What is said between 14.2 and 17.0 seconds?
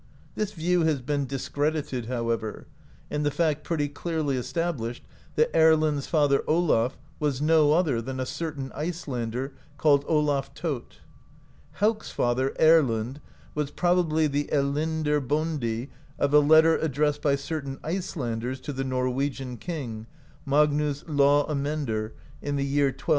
the "Ellindr bondi" of a letter